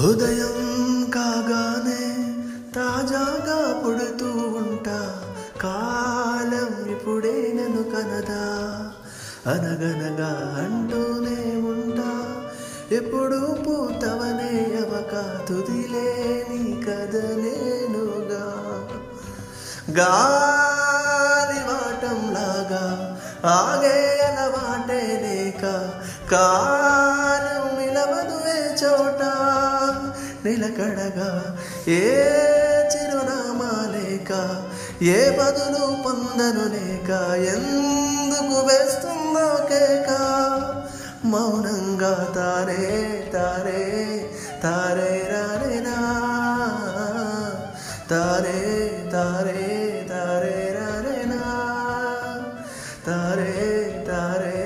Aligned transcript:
ఉదయం 0.00 1.10
కాగానే 1.10 2.34
తాజాగా 2.74 3.82
పుడుతూ 3.84 4.26
ఉంటా. 4.36 5.22
కాలం 5.62 6.90
ఇప్పుడే 6.90 7.52
నన్ను 7.54 7.82
కనదా. 7.82 8.68
అనగనగా 9.46 10.56
అంటూనే 10.58 11.56
ఉంటా. 11.56 12.40
ఎప్పుడు 12.92 13.56
పూతవనే 13.62 14.78
అవక 14.80 15.44
తుదిలేని 15.48 16.82
కథ 16.82 17.16
నేనుగా 17.16 18.64
గాలి 19.90 21.58
వాటంలాగా 21.58 23.16
ఆగే 23.44 24.20
అలవాటే 24.20 25.20
లేక 25.22 25.62
కాలం 26.30 27.78
నిలవదు 27.78 28.36
చోటా. 28.84 29.35
నిలకడగా 30.46 31.28
ఏ 31.94 32.02
చిరునామాలేక 32.92 34.32
ఏ 35.10 35.20
బదులు 35.38 35.84
పొందను 36.04 36.64
లేక 36.74 37.10
ఎందుకు 37.54 38.58
వేస్తుందో 38.68 39.48
కేక? 39.70 40.10
మౌనంగా 41.24 42.12
తారే 42.36 42.84
తారే 43.32 43.82
తారే 44.62 45.12
రారేనా 45.32 45.96
తారే 48.10 48.60
తారే 49.12 49.64
తారే 50.10 50.58
రారేనా 50.76 51.40
తారే 53.06 53.56
తారే 54.08 54.60